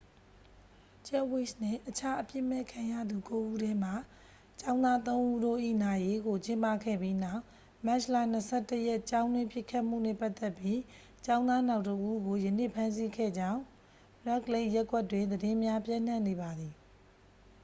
[1.07, 3.91] ဂျက်ဖ်ဝိစ်နှင့် အခြားအပြစ်မဲ့ခံရသူ ကိုးဉီးထဲမှ
[4.59, 7.41] ကျောင်းသားသုံးဉီးတို့၏ နာရေးကို ကျင်းပခဲ့ပြီးနောက်
[7.85, 8.15] မတ်လ
[8.53, 10.79] 21 ရက် ကျောင်းတွင်းပစ်ခတ်မှုနှင့် ပတ်သက်ပြီး
[11.25, 13.59] ကျောင်းသားနောက်တစ်ဦးကို ယနေ့ ဖမ်းဆီးခဲ့ကြေင်း
[14.25, 16.73] ရက်ဒ်လိတ်ခ် ရပ်ကွက်တွင် သတင်းများ ပျံ့နှံ့နေပါသည်